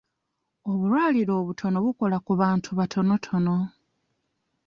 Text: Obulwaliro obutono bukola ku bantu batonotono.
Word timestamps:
Obulwaliro 0.69 1.33
obutono 1.41 1.77
bukola 1.85 2.17
ku 2.25 2.33
bantu 2.41 2.69
batonotono. 2.79 3.57